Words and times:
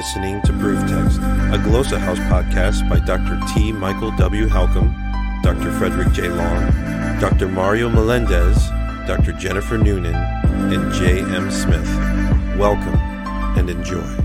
listening 0.00 0.40
to 0.40 0.50
Proof 0.54 0.80
Text, 0.88 1.18
a 1.18 1.60
Glossa 1.60 1.98
House 1.98 2.18
podcast 2.20 2.88
by 2.88 2.98
Dr. 3.00 3.38
T. 3.52 3.70
Michael 3.70 4.10
W. 4.12 4.46
Halcomb, 4.46 4.94
Dr. 5.42 5.70
Frederick 5.72 6.10
J. 6.14 6.28
Long, 6.28 6.70
Dr. 7.20 7.48
Mario 7.48 7.90
Melendez, 7.90 8.56
Dr. 9.06 9.32
Jennifer 9.32 9.76
Noonan, 9.76 10.14
and 10.14 10.90
J. 10.94 11.20
M. 11.20 11.50
Smith. 11.50 11.86
Welcome 12.56 12.94
and 13.58 13.68
enjoy. 13.68 14.19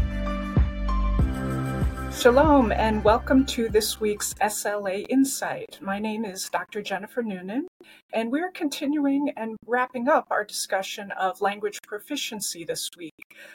Shalom 2.16 2.71
and 2.71 3.04
welcome 3.04 3.45
to 3.48 3.68
this 3.68 4.00
week's 4.00 4.34
SLA 4.36 5.05
Insight. 5.09 5.77
My 5.81 6.00
name 6.00 6.23
is 6.23 6.49
Dr. 6.49 6.81
Jennifer 6.81 7.21
Noonan, 7.21 7.68
and 8.13 8.31
we're 8.31 8.52
continuing 8.52 9.31
and 9.36 9.57
wrapping 9.68 10.07
up 10.07 10.25
our 10.31 10.45
discussion 10.45 11.12
of 11.12 11.41
language 11.41 11.77
proficiency 11.86 12.63
this 12.63 12.89
week. 12.98 13.13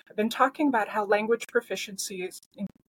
I've 0.08 0.16
been 0.16 0.28
talking 0.28 0.68
about 0.68 0.88
how 0.88 1.06
language 1.06 1.46
proficiency 1.50 2.22
is, 2.22 2.38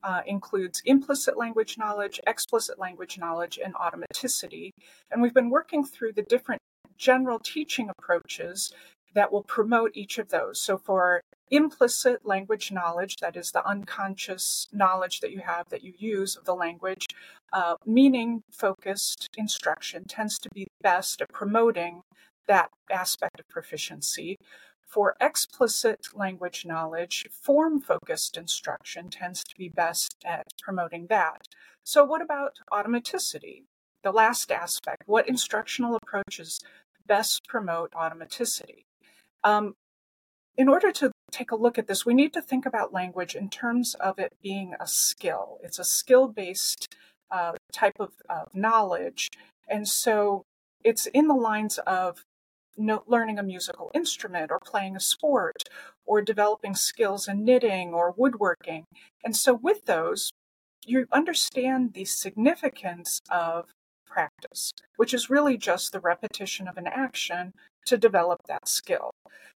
uh, 0.03 0.22
includes 0.27 0.84
implicit 0.86 1.36
language 1.36 1.80
knowledge, 1.80 2.22
explicit 2.27 2.77
language 2.77 3.17
knowledge, 3.17 3.59
and 3.61 3.73
automaticity. 3.73 4.70
And 5.09 5.20
we've 5.20 5.34
been 5.34 5.50
working 5.50 5.84
through 5.84 6.13
the 6.13 6.23
different 6.30 6.61
general 6.95 7.39
teaching 7.39 7.89
approaches 7.89 8.72
that 9.15 9.31
will 9.31 9.43
promote 9.43 9.91
each 9.95 10.17
of 10.19 10.29
those. 10.29 10.61
So, 10.61 10.77
for 10.77 11.21
implicit 11.49 12.25
language 12.25 12.71
knowledge, 12.71 13.15
that 13.21 13.35
is 13.35 13.51
the 13.51 13.65
unconscious 13.65 14.67
knowledge 14.71 15.21
that 15.21 15.31
you 15.31 15.39
have 15.39 15.69
that 15.69 15.83
you 15.83 15.93
use 15.97 16.35
of 16.35 16.43
the 16.43 16.53
language, 16.53 17.07
uh, 17.53 17.75
meaning 17.85 18.43
focused 18.51 19.29
instruction 19.38 20.03
tends 20.07 20.38
to 20.39 20.49
be 20.53 20.67
best 20.81 21.21
at 21.21 21.29
promoting 21.29 22.01
that 22.47 22.69
aspect 22.91 23.39
of 23.39 23.47
proficiency. 23.47 24.38
For 24.85 25.16
explicit 25.19 26.07
language 26.13 26.66
knowledge, 26.66 27.27
form 27.31 27.81
focused 27.81 28.38
instruction 28.38 29.09
tends 29.09 29.44
to 29.45 29.55
be 29.57 29.69
best 29.69 30.16
at 30.25 30.44
promoting 30.61 31.07
that. 31.07 31.47
So, 31.83 32.03
what 32.03 32.22
about 32.22 32.57
automaticity? 32.72 33.63
The 34.03 34.11
last 34.11 34.52
aspect. 34.52 35.03
What 35.05 35.27
instructional 35.27 35.95
approaches 35.95 36.59
best 37.07 37.47
promote 37.47 37.91
automaticity? 37.94 38.85
Um, 39.45 39.75
in 40.57 40.67
order 40.67 40.91
to 40.91 41.11
take 41.31 41.51
a 41.51 41.55
look 41.55 41.77
at 41.77 41.88
this, 41.88 42.05
we 42.05 42.13
need 42.13 42.33
to 42.33 42.41
think 42.41 42.65
about 42.65 42.91
language 42.91 43.35
in 43.35 43.49
terms 43.49 43.93
of 43.95 44.17
it 44.19 44.33
being 44.41 44.73
a 44.79 44.88
skill. 44.88 45.59
It's 45.63 45.79
a 45.79 45.83
skill 45.83 46.27
based 46.27 46.88
uh, 47.29 47.53
type 47.71 47.95
of, 47.99 48.13
of, 48.29 48.53
knowledge. 48.53 49.29
And 49.67 49.88
so 49.88 50.43
it's 50.83 51.05
in 51.07 51.27
the 51.27 51.35
lines 51.35 51.77
of 51.79 52.23
no, 52.77 53.03
learning 53.07 53.39
a 53.39 53.43
musical 53.43 53.91
instrument 53.93 54.51
or 54.51 54.59
playing 54.59 54.95
a 54.95 54.99
sport 54.99 55.63
or 56.05 56.21
developing 56.21 56.75
skills 56.75 57.27
in 57.27 57.45
knitting 57.45 57.93
or 57.93 58.13
woodworking. 58.16 58.85
And 59.23 59.35
so 59.35 59.53
with 59.53 59.85
those, 59.85 60.31
you 60.85 61.07
understand 61.11 61.93
the 61.93 62.05
significance 62.05 63.21
of 63.29 63.66
practice, 64.16 64.71
which 64.95 65.13
is 65.13 65.30
really 65.30 65.58
just 65.58 65.91
the 65.91 65.99
repetition 65.99 66.67
of 66.67 66.77
an 66.77 66.88
action 66.88 67.52
to 67.85 67.97
develop 67.97 68.39
that 68.47 68.67
skill. 68.67 69.11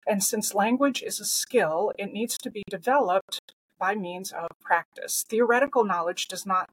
And 0.07 0.23
since 0.23 0.55
language 0.55 1.03
is 1.03 1.19
a 1.19 1.25
skill, 1.25 1.93
it 1.99 2.11
needs 2.11 2.37
to 2.39 2.49
be 2.49 2.63
developed 2.69 3.39
by 3.79 3.93
means 3.93 4.31
of 4.31 4.47
practice. 4.59 5.23
Theoretical 5.29 5.83
knowledge 5.85 6.27
does 6.27 6.45
not 6.45 6.69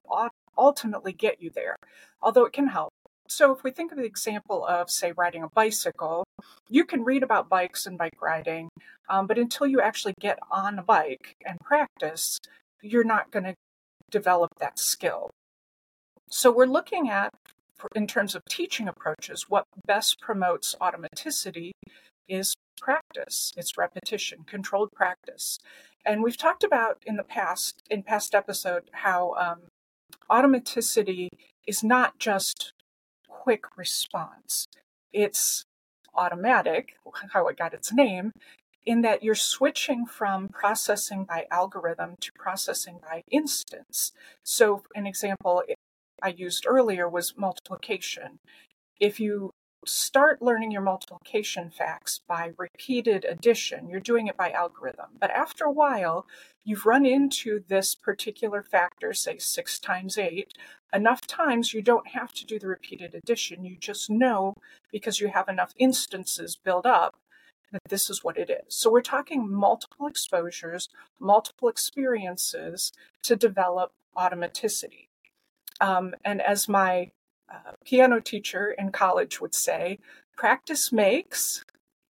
ultimately 0.56 1.12
get 1.12 1.42
you 1.42 1.50
there, 1.50 1.76
although 2.22 2.46
it 2.46 2.54
can 2.54 2.68
help. 2.68 2.90
So, 3.28 3.52
if 3.52 3.64
we 3.64 3.70
think 3.70 3.90
of 3.90 3.98
the 3.98 4.04
example 4.04 4.64
of, 4.66 4.90
say, 4.90 5.12
riding 5.16 5.42
a 5.42 5.48
bicycle, 5.48 6.24
you 6.68 6.84
can 6.84 7.04
read 7.04 7.22
about 7.22 7.48
bikes 7.48 7.86
and 7.86 7.96
bike 7.98 8.20
riding, 8.22 8.68
um, 9.08 9.26
but 9.26 9.38
until 9.38 9.66
you 9.66 9.80
actually 9.80 10.14
get 10.20 10.38
on 10.50 10.78
a 10.78 10.82
bike 10.82 11.34
and 11.44 11.58
practice, 11.60 12.38
you're 12.82 13.10
not 13.14 13.30
going 13.30 13.44
to 13.44 13.54
develop 14.10 14.50
that 14.60 14.78
skill. 14.78 15.30
So, 16.28 16.52
we're 16.52 16.66
looking 16.78 17.08
at, 17.08 17.30
in 17.94 18.06
terms 18.06 18.34
of 18.34 18.42
teaching 18.48 18.88
approaches, 18.88 19.46
what 19.48 19.64
best 19.86 20.20
promotes 20.20 20.74
automaticity 20.80 21.72
is 22.28 22.54
practice, 22.80 23.52
it's 23.56 23.76
repetition, 23.76 24.44
controlled 24.46 24.90
practice. 24.92 25.58
And 26.04 26.22
we've 26.22 26.36
talked 26.36 26.64
about 26.64 27.02
in 27.06 27.16
the 27.16 27.22
past, 27.22 27.82
in 27.90 28.02
past 28.02 28.34
episode, 28.34 28.90
how 28.92 29.34
um, 29.34 29.62
automaticity 30.30 31.28
is 31.66 31.82
not 31.82 32.18
just 32.18 32.72
quick 33.28 33.76
response. 33.76 34.66
It's 35.12 35.64
automatic, 36.14 36.96
how 37.32 37.46
it 37.48 37.56
got 37.56 37.74
its 37.74 37.92
name, 37.92 38.32
in 38.86 39.00
that 39.02 39.22
you're 39.22 39.34
switching 39.34 40.04
from 40.06 40.48
processing 40.48 41.24
by 41.24 41.46
algorithm 41.50 42.16
to 42.20 42.30
processing 42.38 42.98
by 43.02 43.22
instance. 43.30 44.12
So, 44.42 44.82
an 44.94 45.06
example 45.06 45.62
I 46.24 46.28
used 46.28 46.64
earlier 46.66 47.06
was 47.06 47.36
multiplication. 47.36 48.38
If 48.98 49.20
you 49.20 49.50
start 49.86 50.40
learning 50.40 50.70
your 50.70 50.80
multiplication 50.80 51.70
facts 51.70 52.20
by 52.26 52.52
repeated 52.56 53.26
addition. 53.26 53.90
You're 53.90 54.00
doing 54.00 54.28
it 54.28 54.36
by 54.36 54.50
algorithm. 54.50 55.10
But 55.20 55.30
after 55.30 55.64
a 55.64 55.70
while, 55.70 56.26
you've 56.64 56.86
run 56.86 57.04
into 57.04 57.62
this 57.68 57.94
particular 57.94 58.62
factor, 58.62 59.12
say 59.12 59.36
six 59.36 59.78
times 59.78 60.16
eight, 60.16 60.52
enough 60.94 61.20
times 61.26 61.74
you 61.74 61.82
don't 61.82 62.08
have 62.08 62.32
to 62.32 62.46
do 62.46 62.58
the 62.58 62.66
repeated 62.66 63.14
addition. 63.14 63.64
You 63.64 63.76
just 63.78 64.08
know 64.08 64.54
because 64.90 65.20
you 65.20 65.28
have 65.28 65.48
enough 65.48 65.74
instances 65.76 66.56
built 66.56 66.86
up 66.86 67.16
that 67.70 67.82
this 67.88 68.08
is 68.08 68.24
what 68.24 68.38
it 68.38 68.48
is. 68.48 68.74
So 68.74 68.90
we're 68.90 69.02
talking 69.02 69.52
multiple 69.52 70.06
exposures, 70.06 70.88
multiple 71.20 71.68
experiences 71.68 72.92
to 73.24 73.36
develop 73.36 73.92
automaticity. 74.16 75.08
Um, 75.80 76.14
and 76.24 76.40
as 76.40 76.68
my 76.68 77.10
uh, 77.52 77.72
piano 77.84 78.20
teacher 78.20 78.74
in 78.78 78.92
college 78.92 79.40
would 79.40 79.54
say, 79.54 79.98
practice 80.36 80.92
makes, 80.92 81.64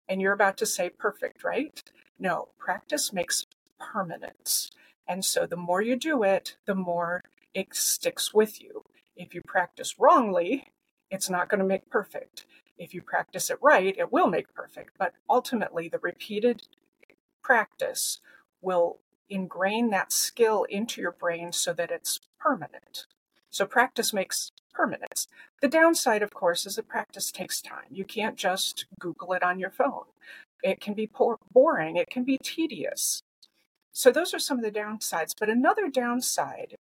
and 0.08 0.22
you're 0.22 0.34
about 0.34 0.58
to 0.58 0.66
say 0.66 0.90
perfect, 0.90 1.44
right? 1.44 1.82
No, 2.20 2.50
practice 2.58 3.14
makes 3.14 3.46
permanence. 3.80 4.72
And 5.08 5.26
so 5.26 5.46
the 5.46 5.58
more 5.58 5.82
you 5.82 5.96
do 5.96 6.24
it, 6.24 6.58
the 6.66 6.76
more 6.76 7.22
it 7.54 7.76
sticks 7.76 8.34
with 8.34 8.62
you. 8.62 8.84
If 9.16 9.34
you 9.34 9.42
practice 9.46 10.00
wrongly, 10.00 10.72
it's 11.10 11.30
not 11.30 11.50
going 11.50 11.60
to 11.60 11.66
make 11.66 11.90
perfect. 11.90 12.46
If 12.78 12.94
you 12.94 13.02
practice 13.02 13.50
it 13.50 13.60
right, 13.62 13.96
it 13.98 14.12
will 14.12 14.28
make 14.28 14.54
perfect. 14.54 14.98
But 14.98 15.14
ultimately, 15.30 15.88
the 15.88 16.00
repeated 16.00 16.64
practice 17.44 18.20
will 18.62 19.00
ingrain 19.30 19.90
that 19.90 20.12
skill 20.12 20.64
into 20.64 21.02
your 21.02 21.12
brain 21.12 21.52
so 21.52 21.74
that 21.74 21.92
it's 21.92 22.20
permanent. 22.40 23.06
So 23.52 23.66
practice 23.66 24.14
makes 24.14 24.52
permanence. 24.74 25.28
The 25.62 25.68
downside, 25.68 26.24
of 26.24 26.34
course, 26.34 26.66
is 26.66 26.76
that 26.76 26.88
practice 26.88 27.32
takes 27.32 27.62
time. 27.62 27.86
You 27.90 28.06
can't 28.06 28.38
just 28.38 28.86
Google 29.00 29.34
it 29.34 29.44
on 29.44 29.60
your 29.60 29.70
phone. 29.70 30.06
It 30.64 30.80
can 30.80 30.94
be 30.94 31.10
boring, 31.52 31.98
it 31.98 32.10
can 32.10 32.24
be 32.24 32.38
tedious. 32.44 33.22
So, 33.94 34.10
those 34.10 34.34
are 34.34 34.40
some 34.40 34.58
of 34.58 34.64
the 34.64 34.80
downsides. 34.80 35.34
But 35.38 35.50
another 35.50 35.90
downside, 35.90 36.76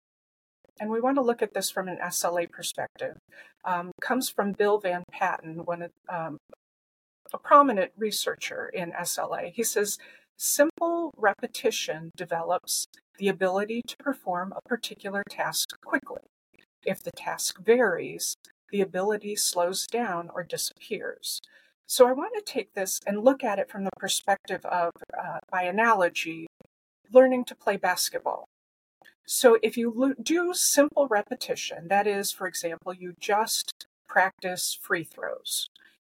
and 0.79 0.89
we 0.89 0.99
want 0.99 1.15
to 1.15 1.21
look 1.21 1.41
at 1.41 1.53
this 1.53 1.71
from 1.71 1.87
an 1.87 1.97
SLA 2.03 2.51
perspective, 2.51 3.15
um, 3.63 3.91
comes 4.01 4.29
from 4.29 4.51
Bill 4.51 4.77
Van 4.79 5.03
Patten, 5.11 5.63
one 5.63 5.87
um, 6.09 6.37
a 7.33 7.37
prominent 7.37 7.91
researcher 7.97 8.69
in 8.73 8.91
SLA. 8.91 9.51
He 9.53 9.63
says 9.63 9.97
simple 10.37 11.11
repetition 11.17 12.11
develops 12.15 12.87
the 13.17 13.27
ability 13.27 13.81
to 13.87 13.97
perform 13.97 14.53
a 14.55 14.67
particular 14.67 15.23
task 15.29 15.69
quickly. 15.83 16.21
If 16.87 17.03
the 17.03 17.11
task 17.11 17.59
varies, 17.59 18.37
the 18.71 18.81
ability 18.81 19.35
slows 19.35 19.85
down 19.85 20.29
or 20.33 20.41
disappears. 20.41 21.41
So 21.85 22.07
I 22.07 22.13
want 22.13 22.33
to 22.35 22.53
take 22.53 22.73
this 22.73 22.99
and 23.05 23.23
look 23.23 23.43
at 23.43 23.59
it 23.59 23.69
from 23.69 23.83
the 23.83 23.91
perspective 23.99 24.65
of, 24.65 24.91
uh, 25.17 25.39
by 25.51 25.63
analogy, 25.63 26.47
learning 27.11 27.43
to 27.45 27.55
play 27.55 27.75
basketball. 27.75 28.45
So 29.25 29.57
if 29.61 29.75
you 29.75 29.91
lo- 29.93 30.15
do 30.21 30.53
simple 30.53 31.07
repetition, 31.07 31.89
that 31.89 32.07
is, 32.07 32.31
for 32.31 32.47
example, 32.47 32.93
you 32.93 33.13
just 33.19 33.85
practice 34.07 34.77
free 34.81 35.03
throws, 35.03 35.67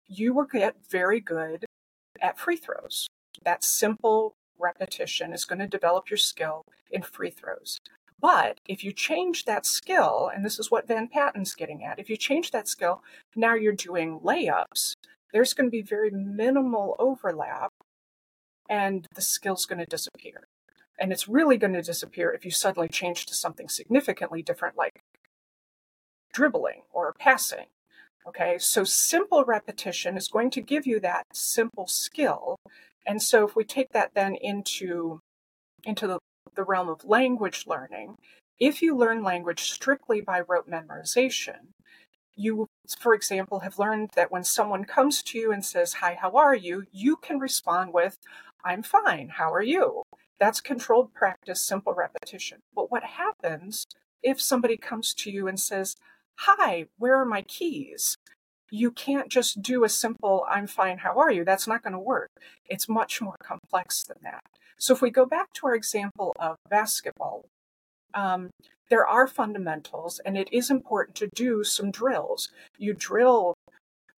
you 0.08 0.34
will 0.34 0.46
get 0.46 0.76
very 0.90 1.20
good 1.20 1.66
at 2.22 2.40
free 2.40 2.56
throws. 2.56 3.08
That 3.44 3.64
simple 3.64 4.36
repetition 4.58 5.34
is 5.34 5.44
going 5.44 5.60
to 5.60 5.68
develop 5.68 6.10
your 6.10 6.18
skill 6.18 6.64
in 6.90 7.02
free 7.02 7.32
throws. 7.32 7.80
But 8.22 8.60
if 8.68 8.84
you 8.84 8.94
change 8.94 9.46
that 9.46 9.66
skill, 9.66 10.30
and 10.34 10.46
this 10.46 10.60
is 10.60 10.70
what 10.70 10.88
Van 10.88 11.08
Patten's 11.08 11.56
getting 11.56 11.84
at, 11.84 11.98
if 11.98 12.10
you 12.10 12.16
change 12.16 12.52
that 12.52 12.68
skill, 12.68 13.02
now 13.36 13.56
you're 13.56 13.74
doing 13.74 14.20
layups, 14.20 14.94
there's 15.34 15.54
going 15.54 15.68
to 15.68 15.72
be 15.72 15.82
very 15.82 16.12
minimal 16.12 16.96
overlap 17.00 17.72
and 18.70 19.08
the 19.16 19.22
skill's 19.22 19.66
going 19.66 19.80
to 19.80 19.86
disappear. 19.86 20.48
And 21.00 21.12
it's 21.12 21.28
really 21.28 21.58
going 21.58 21.74
to 21.74 21.82
disappear 21.82 22.32
if 22.32 22.46
you 22.46 22.52
suddenly 22.52 22.88
change 22.88 23.26
to 23.26 23.34
something 23.34 23.68
significantly 23.68 24.44
different, 24.44 24.78
like 24.78 25.02
dribbling 26.32 26.84
or 26.94 27.14
passing. 27.18 27.66
Okay, 28.28 28.58
so 28.60 28.84
simple 28.84 29.44
repetition 29.44 30.16
is 30.16 30.28
going 30.28 30.52
to 30.52 30.62
give 30.62 30.86
you 30.86 31.00
that 31.00 31.26
simple 31.34 31.88
skill. 31.88 32.58
And 33.06 33.22
so 33.22 33.48
if 33.48 33.56
we 33.56 33.64
take 33.64 33.94
that 33.94 34.12
then 34.14 34.36
into 34.36 35.22
into 35.84 36.06
the 36.06 36.20
the 36.56 36.64
realm 36.64 36.90
of 36.90 37.06
language 37.06 37.66
learning, 37.68 38.18
if 38.60 38.82
you 38.82 38.96
learn 38.96 39.24
language 39.24 39.72
strictly 39.72 40.22
by 40.22 40.42
rote 40.42 40.70
memorization, 40.70 41.74
you, 42.36 42.68
for 43.00 43.14
example, 43.14 43.60
have 43.60 43.80
learned 43.80 44.12
that 44.16 44.32
when 44.32 44.44
someone 44.44 44.86
comes 44.86 45.22
to 45.24 45.38
you 45.38 45.52
and 45.52 45.66
says, 45.66 45.94
Hi, 45.96 46.18
how 46.20 46.32
are 46.32 46.56
you? 46.56 46.86
you 46.92 47.16
can 47.18 47.40
respond 47.40 47.94
with, 47.94 48.18
I'm 48.64 48.84
fine, 48.84 49.30
how 49.30 49.54
are 49.54 49.62
you? 49.62 50.04
That's 50.40 50.62
controlled 50.62 51.14
practice, 51.14 51.62
simple 51.62 51.94
repetition. 51.94 52.60
But 52.76 52.92
what 52.92 53.04
happens 53.04 53.86
if 54.24 54.42
somebody 54.42 54.78
comes 54.78 55.14
to 55.16 55.32
you 55.32 55.48
and 55.48 55.60
says, 55.60 55.96
Hi, 56.40 56.88
where 56.98 57.18
are 57.18 57.26
my 57.26 57.44
keys? 57.44 58.18
You 58.72 58.90
can't 58.92 59.30
just 59.30 59.62
do 59.62 59.84
a 59.84 59.90
simple, 59.90 60.46
I'm 60.50 60.66
fine, 60.66 61.00
how 61.00 61.20
are 61.20 61.30
you? 61.30 61.44
That's 61.44 61.68
not 61.68 61.84
going 61.84 61.94
to 61.94 62.00
work. 62.00 62.30
It's 62.70 62.88
much 62.88 63.22
more 63.22 63.36
complex 63.44 64.04
than 64.04 64.18
that. 64.24 64.42
So 64.80 64.94
if 64.94 65.02
we 65.02 65.12
go 65.12 65.26
back 65.26 65.54
to 65.56 65.68
our 65.68 65.76
example 65.76 66.34
of 66.40 66.56
basketball, 66.70 67.46
um, 68.14 68.50
there 68.90 69.06
are 69.06 69.28
fundamentals, 69.28 70.20
and 70.26 70.38
it 70.38 70.48
is 70.52 70.72
important 70.72 71.16
to 71.18 71.30
do 71.36 71.64
some 71.64 71.92
drills. 71.92 72.50
You 72.78 72.94
drill 72.94 73.56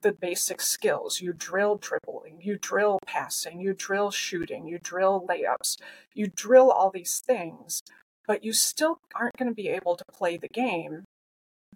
the 0.04 0.12
basic 0.12 0.62
skills. 0.62 1.20
You 1.20 1.34
drill 1.34 1.78
dribbling, 1.78 2.40
you 2.42 2.58
drill 2.62 3.00
passing, 3.08 3.60
you 3.60 3.74
drill 3.74 4.12
shooting, 4.12 4.68
you 4.68 4.78
drill 4.78 5.26
layups, 5.28 5.78
you 6.14 6.28
drill 6.28 6.70
all 6.70 6.92
these 6.92 7.20
things, 7.26 7.82
but 8.28 8.44
you 8.44 8.54
still 8.54 9.00
aren't 9.16 9.38
going 9.38 9.50
to 9.50 9.56
be 9.56 9.70
able 9.70 9.96
to 9.96 10.06
play 10.14 10.38
the 10.38 10.50
game 10.50 11.06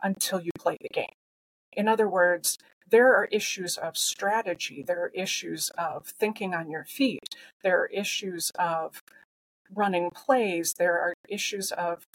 until 0.04 0.40
you 0.40 0.52
play 0.60 0.78
the 0.80 0.90
game. 0.90 1.16
In 1.78 1.88
other 1.88 2.10
words, 2.10 2.58
there 2.90 3.14
are 3.16 3.26
issues 3.32 3.78
of 3.78 3.98
strategy, 3.98 4.84
there 4.86 5.04
are 5.04 5.12
issues 5.14 5.70
of 5.78 6.08
thinking 6.08 6.56
on 6.56 6.72
your 6.72 6.86
feet, 6.86 7.36
there 7.64 7.80
are 7.80 7.88
issues 7.88 8.52
of 8.58 9.04
running 9.74 10.10
plays, 10.10 10.74
there 10.80 11.00
are 11.00 11.14
issues 11.30 11.72
of 11.72 12.08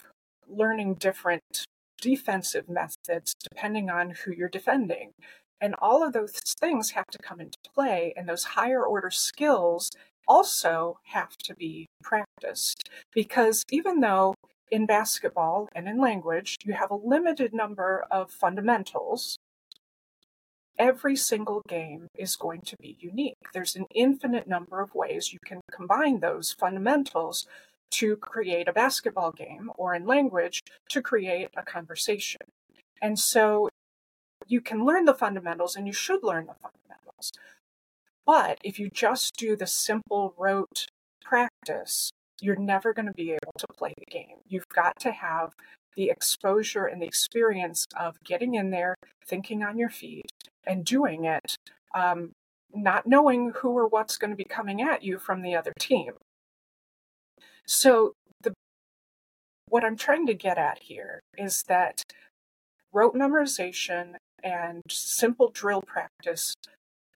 learning 0.47 0.95
different 0.95 1.65
defensive 2.01 2.67
methods 2.67 3.33
depending 3.49 3.89
on 3.89 4.09
who 4.09 4.33
you're 4.33 4.49
defending. 4.49 5.11
And 5.61 5.75
all 5.79 6.05
of 6.05 6.11
those 6.11 6.33
things 6.59 6.91
have 6.91 7.07
to 7.11 7.17
come 7.19 7.39
into 7.39 7.57
play, 7.73 8.13
and 8.17 8.27
those 8.27 8.43
higher 8.43 8.83
order 8.83 9.09
skills 9.09 9.91
also 10.27 10.99
have 11.03 11.37
to 11.37 11.55
be 11.55 11.85
practiced. 12.03 12.89
Because 13.13 13.63
even 13.71 14.01
though 14.01 14.33
in 14.69 14.85
basketball 14.85 15.69
and 15.73 15.87
in 15.87 16.01
language 16.01 16.57
you 16.65 16.73
have 16.73 16.91
a 16.91 16.95
limited 16.95 17.53
number 17.53 18.05
of 18.11 18.29
fundamentals, 18.29 19.37
every 20.77 21.15
single 21.15 21.61
game 21.67 22.07
is 22.17 22.35
going 22.35 22.61
to 22.61 22.75
be 22.77 22.97
unique. 22.99 23.37
There's 23.53 23.75
an 23.75 23.85
infinite 23.93 24.47
number 24.47 24.81
of 24.81 24.95
ways 24.95 25.33
you 25.33 25.39
can 25.45 25.61
combine 25.71 26.19
those 26.19 26.53
fundamentals 26.53 27.47
to 27.91 28.15
create 28.17 28.67
a 28.67 28.73
basketball 28.73 29.31
game 29.31 29.71
or 29.75 29.93
in 29.93 30.05
language 30.05 30.61
to 30.89 31.01
create 31.01 31.49
a 31.55 31.63
conversation. 31.63 32.41
And 33.01 33.19
so 33.19 33.69
you 34.47 34.61
can 34.61 34.85
learn 34.85 35.05
the 35.05 35.13
fundamentals 35.13 35.75
and 35.75 35.85
you 35.85 35.93
should 35.93 36.23
learn 36.23 36.47
the 36.47 36.55
fundamentals. 36.55 37.31
But 38.25 38.57
if 38.63 38.79
you 38.79 38.89
just 38.89 39.35
do 39.37 39.55
the 39.55 39.67
simple 39.67 40.33
rote 40.37 40.87
practice, 41.21 42.11
you're 42.41 42.55
never 42.55 42.93
going 42.93 43.05
to 43.05 43.13
be 43.13 43.31
able 43.31 43.53
to 43.57 43.67
play 43.77 43.93
the 43.97 44.05
game. 44.05 44.37
You've 44.47 44.67
got 44.69 44.99
to 45.01 45.11
have 45.11 45.53
the 45.95 46.09
exposure 46.09 46.85
and 46.85 47.01
the 47.01 47.05
experience 47.05 47.85
of 47.97 48.21
getting 48.23 48.55
in 48.55 48.71
there, 48.71 48.95
thinking 49.25 49.63
on 49.63 49.77
your 49.77 49.89
feet, 49.89 50.31
and 50.65 50.85
doing 50.85 51.25
it, 51.25 51.55
um, 51.95 52.31
not 52.73 53.05
knowing 53.05 53.51
who 53.57 53.69
or 53.69 53.87
what's 53.87 54.17
going 54.17 54.31
to 54.31 54.37
be 54.37 54.45
coming 54.45 54.81
at 54.81 55.03
you 55.03 55.17
from 55.17 55.41
the 55.41 55.55
other 55.55 55.73
team. 55.79 56.13
So 57.65 58.13
the 58.41 58.53
what 59.69 59.83
I'm 59.83 59.95
trying 59.95 60.27
to 60.27 60.33
get 60.33 60.57
at 60.57 60.79
here 60.83 61.21
is 61.37 61.63
that 61.67 62.01
rote 62.91 63.15
memorization 63.15 64.15
and 64.43 64.81
simple 64.89 65.49
drill 65.49 65.81
practice 65.81 66.53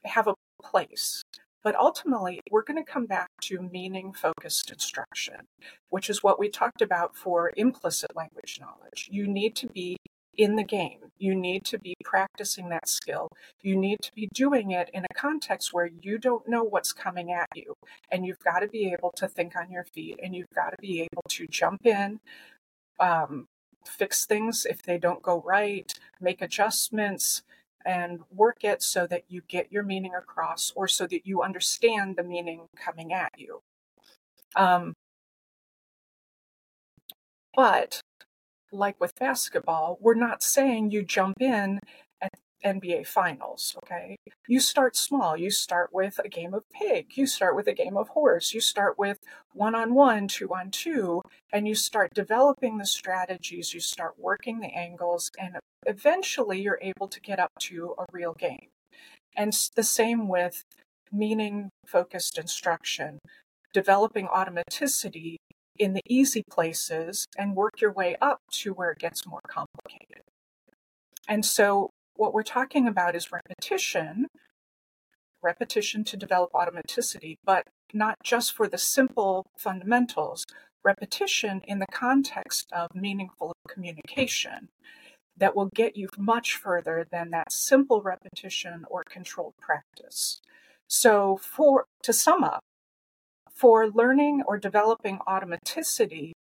have 0.04 0.28
a 0.28 0.34
place. 0.62 1.22
But 1.66 1.74
ultimately, 1.74 2.38
we're 2.48 2.62
going 2.62 2.76
to 2.76 2.88
come 2.88 3.06
back 3.06 3.26
to 3.40 3.58
meaning 3.58 4.12
focused 4.12 4.70
instruction, 4.70 5.48
which 5.88 6.08
is 6.08 6.22
what 6.22 6.38
we 6.38 6.48
talked 6.48 6.80
about 6.80 7.16
for 7.16 7.50
implicit 7.56 8.14
language 8.14 8.60
knowledge. 8.60 9.08
You 9.10 9.26
need 9.26 9.56
to 9.56 9.66
be 9.66 9.96
in 10.36 10.54
the 10.54 10.62
game. 10.62 11.10
You 11.18 11.34
need 11.34 11.64
to 11.64 11.78
be 11.80 11.96
practicing 12.04 12.68
that 12.68 12.88
skill. 12.88 13.30
You 13.62 13.74
need 13.74 13.98
to 14.02 14.12
be 14.14 14.28
doing 14.32 14.70
it 14.70 14.90
in 14.94 15.06
a 15.10 15.14
context 15.14 15.72
where 15.72 15.90
you 16.02 16.18
don't 16.18 16.48
know 16.48 16.62
what's 16.62 16.92
coming 16.92 17.32
at 17.32 17.48
you. 17.56 17.74
And 18.12 18.24
you've 18.24 18.44
got 18.44 18.60
to 18.60 18.68
be 18.68 18.92
able 18.92 19.10
to 19.16 19.26
think 19.26 19.56
on 19.56 19.72
your 19.72 19.86
feet 19.92 20.20
and 20.22 20.36
you've 20.36 20.54
got 20.54 20.70
to 20.70 20.76
be 20.80 21.00
able 21.00 21.24
to 21.30 21.48
jump 21.48 21.84
in, 21.84 22.20
um, 23.00 23.48
fix 23.84 24.24
things 24.24 24.68
if 24.70 24.84
they 24.84 24.98
don't 24.98 25.20
go 25.20 25.42
right, 25.44 25.92
make 26.20 26.40
adjustments, 26.40 27.42
and 27.86 28.20
work 28.34 28.64
it 28.64 28.82
so 28.82 29.06
that 29.06 29.22
you 29.28 29.42
get 29.46 29.70
your 29.70 29.84
meaning 29.84 30.14
across 30.14 30.72
or 30.74 30.88
so 30.88 31.06
that 31.06 31.24
you 31.24 31.42
understand 31.42 32.16
the 32.16 32.24
meaning 32.24 32.66
coming 32.76 33.12
at 33.12 33.32
you. 33.38 33.62
Um, 34.56 34.92
but 37.54 38.00
like 38.72 39.00
with 39.00 39.14
basketball, 39.14 39.98
we're 40.00 40.14
not 40.14 40.42
saying 40.42 40.90
you 40.90 41.02
jump 41.04 41.40
in 41.40 41.78
NBA 42.66 43.06
finals, 43.06 43.76
okay? 43.84 44.16
You 44.48 44.58
start 44.58 44.96
small. 44.96 45.36
You 45.36 45.50
start 45.50 45.90
with 45.92 46.18
a 46.24 46.28
game 46.28 46.52
of 46.52 46.64
pig. 46.72 47.16
You 47.16 47.26
start 47.26 47.54
with 47.54 47.68
a 47.68 47.72
game 47.72 47.96
of 47.96 48.08
horse. 48.08 48.52
You 48.52 48.60
start 48.60 48.98
with 48.98 49.18
one 49.52 49.74
on 49.74 49.94
one, 49.94 50.26
two 50.26 50.52
on 50.52 50.70
two, 50.70 51.22
and 51.52 51.68
you 51.68 51.76
start 51.76 52.12
developing 52.12 52.78
the 52.78 52.86
strategies. 52.86 53.72
You 53.72 53.80
start 53.80 54.14
working 54.18 54.58
the 54.58 54.76
angles, 54.76 55.30
and 55.38 55.56
eventually 55.86 56.60
you're 56.60 56.80
able 56.82 57.08
to 57.08 57.20
get 57.20 57.38
up 57.38 57.52
to 57.60 57.94
a 57.98 58.04
real 58.12 58.34
game. 58.34 58.68
And 59.36 59.52
the 59.76 59.84
same 59.84 60.28
with 60.28 60.64
meaning 61.12 61.70
focused 61.86 62.36
instruction, 62.36 63.20
developing 63.72 64.26
automaticity 64.26 65.36
in 65.78 65.92
the 65.92 66.02
easy 66.08 66.42
places 66.50 67.26
and 67.38 67.54
work 67.54 67.80
your 67.80 67.92
way 67.92 68.16
up 68.20 68.40
to 68.50 68.72
where 68.72 68.90
it 68.90 68.98
gets 68.98 69.26
more 69.26 69.42
complicated. 69.46 70.22
And 71.28 71.44
so, 71.44 71.90
what 72.16 72.34
we're 72.34 72.42
talking 72.42 72.86
about 72.86 73.14
is 73.14 73.32
repetition, 73.32 74.26
repetition 75.42 76.04
to 76.04 76.16
develop 76.16 76.50
automaticity, 76.52 77.36
but 77.44 77.66
not 77.92 78.16
just 78.22 78.52
for 78.52 78.68
the 78.68 78.78
simple 78.78 79.46
fundamentals, 79.58 80.44
repetition 80.84 81.62
in 81.66 81.78
the 81.78 81.86
context 81.92 82.70
of 82.72 82.88
meaningful 82.94 83.52
communication 83.68 84.68
that 85.36 85.54
will 85.54 85.68
get 85.74 85.96
you 85.96 86.08
much 86.16 86.56
further 86.56 87.06
than 87.10 87.30
that 87.30 87.52
simple 87.52 88.00
repetition 88.00 88.84
or 88.88 89.02
controlled 89.08 89.54
practice. 89.60 90.40
So, 90.88 91.36
for 91.36 91.86
to 92.04 92.12
sum 92.12 92.44
up, 92.44 92.60
for 93.52 93.88
learning 93.88 94.42
or 94.46 94.58
developing 94.58 95.18
automaticity 95.26 96.32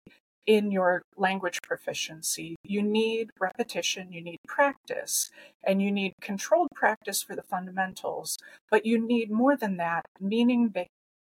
in 0.46 0.70
your 0.70 1.02
language 1.16 1.60
proficiency, 1.62 2.56
you 2.62 2.82
need 2.82 3.30
repetition, 3.40 4.12
you 4.12 4.22
need 4.22 4.38
practice, 4.46 5.30
and 5.64 5.82
you 5.82 5.90
need 5.90 6.12
controlled 6.20 6.68
practice 6.74 7.22
for 7.22 7.34
the 7.34 7.42
fundamentals. 7.42 8.38
But 8.70 8.86
you 8.86 9.04
need 9.04 9.30
more 9.30 9.56
than 9.56 9.76
that 9.78 10.04
meaning 10.20 10.72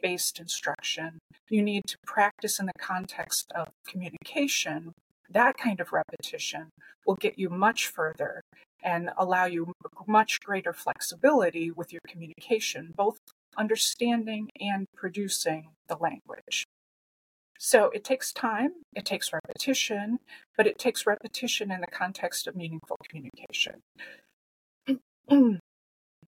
based 0.02 0.40
instruction. 0.40 1.18
You 1.50 1.64
need 1.64 1.84
to 1.88 1.98
practice 2.06 2.60
in 2.60 2.68
the 2.68 2.80
context 2.80 3.52
of 3.56 3.70
communication. 3.88 4.94
That 5.30 5.58
kind 5.58 5.80
of 5.80 5.92
repetition 5.92 6.70
will 7.06 7.16
get 7.16 7.40
you 7.40 7.50
much 7.50 7.88
further 7.88 8.42
and 8.84 9.10
allow 9.18 9.46
you 9.46 9.74
much 10.08 10.40
greater 10.42 10.74
flexibility 10.74 11.72
with 11.72 11.92
your 11.92 12.02
communication, 12.08 12.94
both 12.96 13.18
understanding 13.58 14.50
and 14.60 14.86
producing 14.96 15.70
the 15.88 15.98
language. 15.98 16.66
So 17.58 17.90
it 17.94 18.04
takes 18.04 18.32
time, 18.34 18.72
it 18.94 19.06
takes 19.06 19.32
repetition, 19.32 20.20
but 20.58 20.68
it 20.68 20.78
takes 20.78 21.08
repetition 21.08 21.72
in 21.72 21.82
the 21.82 21.88
context 21.88 22.48
of 22.48 22.56
meaningful 22.56 22.98
communication. 23.08 23.82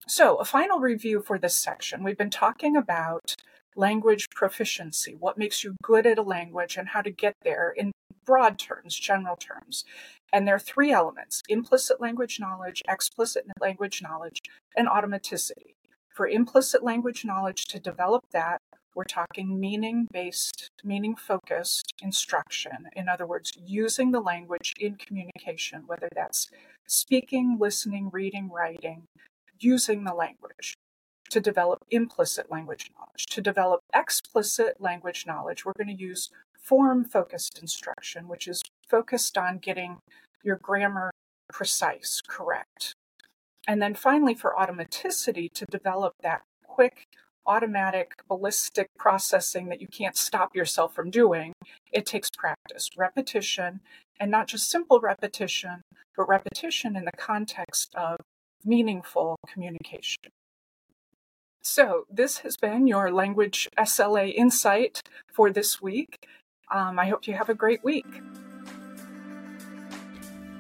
so, 0.08 0.36
a 0.38 0.46
final 0.46 0.80
review 0.80 1.22
for 1.22 1.38
this 1.38 1.58
section. 1.58 2.04
We've 2.04 2.18
been 2.18 2.30
talking 2.30 2.78
about 2.78 3.36
language 3.76 4.30
proficiency, 4.34 5.16
what 5.20 5.38
makes 5.38 5.64
you 5.64 5.76
good 5.84 6.06
at 6.06 6.18
a 6.18 6.24
language, 6.24 6.78
and 6.78 6.90
how 6.90 7.02
to 7.02 7.12
get 7.12 7.36
there 7.44 7.74
in 7.76 7.92
broad 8.26 8.58
terms, 8.60 8.96
general 8.96 9.36
terms. 9.36 9.86
And 10.34 10.48
there 10.48 10.56
are 10.56 10.60
three 10.60 10.92
elements 10.92 11.42
implicit 11.48 12.02
language 12.02 12.40
knowledge, 12.40 12.84
explicit 12.88 13.46
language 13.62 14.02
knowledge, 14.02 14.40
and 14.76 14.88
automaticity. 14.88 15.76
For 16.14 16.28
implicit 16.28 16.84
language 16.84 17.24
knowledge 17.26 17.66
to 17.66 17.80
develop 17.80 18.24
that, 18.32 18.60
we're 18.98 19.04
talking 19.04 19.60
meaning 19.60 20.08
based, 20.12 20.72
meaning 20.84 21.16
focused 21.16 21.94
instruction. 22.02 22.90
In 22.96 23.08
other 23.08 23.28
words, 23.28 23.52
using 23.56 24.12
the 24.12 24.20
language 24.20 24.74
in 24.80 24.96
communication, 24.96 25.84
whether 25.86 26.10
that's 26.16 26.50
speaking, 26.88 27.58
listening, 27.60 28.10
reading, 28.12 28.50
writing, 28.50 29.04
using 29.60 30.04
the 30.04 30.16
language 30.16 30.74
to 31.30 31.40
develop 31.40 31.86
implicit 31.92 32.50
language 32.50 32.90
knowledge. 32.98 33.28
To 33.28 33.40
develop 33.42 33.82
explicit 33.94 34.82
language 34.82 35.26
knowledge, 35.28 35.64
we're 35.64 35.74
going 35.78 35.96
to 35.96 36.04
use 36.04 36.32
form 36.60 37.06
focused 37.06 37.60
instruction, 37.62 38.28
which 38.28 38.48
is 38.48 38.64
focused 38.90 39.38
on 39.38 39.60
getting 39.60 39.98
your 40.44 40.56
grammar 40.56 41.12
precise, 41.54 42.20
correct. 42.28 42.94
And 43.68 43.80
then 43.80 43.94
finally, 43.94 44.34
for 44.34 44.56
automaticity, 44.58 45.52
to 45.54 45.66
develop 45.70 46.14
that 46.24 46.42
quick, 46.66 47.06
automatic, 47.48 48.12
ballistic 48.28 48.90
processing 48.98 49.70
that 49.70 49.82
you 49.82 49.88
can't 49.88 50.16
stop 50.16 50.56
yourself 50.56 50.94
from 50.94 51.10
doing, 51.10 51.54
it 51.92 52.06
takes 52.06 52.30
practice, 52.38 52.90
repetition, 52.98 53.80
and 54.20 54.30
not 54.30 54.48
just 54.48 54.70
simple 54.70 55.00
repetition, 55.00 55.82
but 56.16 56.28
repetition 56.28 56.96
in 56.96 57.06
the 57.06 57.12
context 57.18 57.94
of 57.96 58.18
meaningful 58.66 59.38
communication. 59.52 60.30
So, 61.62 62.06
this 62.10 62.40
has 62.40 62.56
been 62.56 62.88
your 62.88 63.12
Language 63.12 63.68
SLA 63.78 64.34
Insight 64.34 65.02
for 65.34 65.52
this 65.52 65.82
week. 65.82 66.26
Um, 66.72 66.98
I 66.98 67.08
hope 67.08 67.28
you 67.28 67.34
have 67.34 67.50
a 67.50 67.54
great 67.54 67.84
week. 67.84 68.06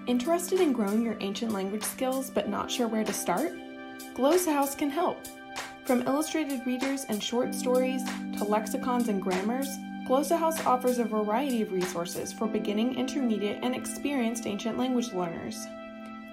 Interested 0.06 0.60
in 0.62 0.74
growing 0.74 1.02
your 1.02 1.18
ancient 1.20 1.52
language 1.52 1.84
skills 1.84 2.30
but 2.30 2.50
not 2.50 2.72
sure 2.72 2.88
where 2.88 3.04
to 3.04 3.14
start? 3.14 3.52
Glossa 4.16 4.54
House 4.54 4.76
can 4.76 4.90
help. 4.90 5.18
From 5.88 6.06
illustrated 6.06 6.68
readers 6.68 7.06
and 7.08 7.24
short 7.24 7.56
stories 7.56 8.04
to 8.38 8.44
lexicons 8.44 9.08
and 9.08 9.22
grammars, 9.22 9.70
Glossa 10.06 10.38
House 10.38 10.66
offers 10.66 11.00
a 11.00 11.06
variety 11.06 11.62
of 11.62 11.72
resources 11.72 12.34
for 12.34 12.46
beginning, 12.46 12.98
intermediate, 12.98 13.60
and 13.64 13.74
experienced 13.74 14.48
ancient 14.48 14.78
language 14.78 15.14
learners. 15.14 15.66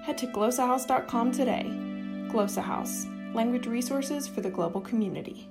Head 0.03 0.17
to 0.17 0.27
glossahouse.com 0.27 1.31
today. 1.31 1.67
Glossa 2.27 2.61
House, 2.61 3.05
language 3.33 3.65
resources 3.65 4.27
for 4.27 4.41
the 4.41 4.49
global 4.49 4.81
community. 4.81 5.47